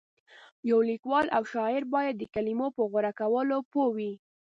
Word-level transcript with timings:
یو 0.69 0.79
لیکوال 0.89 1.25
او 1.37 1.43
شاعر 1.53 1.83
باید 1.93 2.15
د 2.17 2.23
کلمو 2.33 2.67
په 2.75 2.81
غوره 2.91 3.11
کولو 3.19 3.57
پوه 3.71 3.87
وي. 3.95 4.13